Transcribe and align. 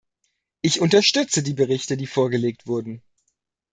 Ich 0.61 0.81
unterstütze 0.81 1.43
die 1.43 1.53
Berichte, 1.53 1.95
die 1.95 2.07
vorgelegt 2.07 2.65
wurden. 2.65 3.03